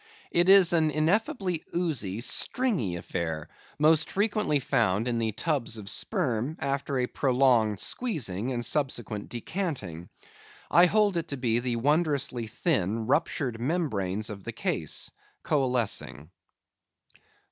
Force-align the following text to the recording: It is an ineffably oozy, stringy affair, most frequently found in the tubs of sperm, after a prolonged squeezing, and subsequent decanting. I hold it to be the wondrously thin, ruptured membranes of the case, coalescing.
It 0.31 0.49
is 0.49 0.73
an 0.73 0.89
ineffably 0.89 1.63
oozy, 1.75 2.21
stringy 2.21 2.95
affair, 2.95 3.49
most 3.77 4.09
frequently 4.09 4.59
found 4.59 5.07
in 5.07 5.19
the 5.19 5.31
tubs 5.31 5.77
of 5.77 5.87
sperm, 5.91 6.55
after 6.59 6.97
a 6.97 7.05
prolonged 7.05 7.79
squeezing, 7.79 8.51
and 8.51 8.65
subsequent 8.65 9.29
decanting. 9.29 10.09
I 10.71 10.87
hold 10.87 11.17
it 11.17 11.27
to 11.27 11.37
be 11.37 11.59
the 11.59 11.75
wondrously 11.75 12.47
thin, 12.47 13.05
ruptured 13.05 13.59
membranes 13.61 14.31
of 14.31 14.43
the 14.43 14.53
case, 14.53 15.11
coalescing. 15.43 16.31